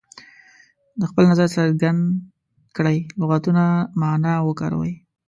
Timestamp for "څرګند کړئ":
1.57-2.97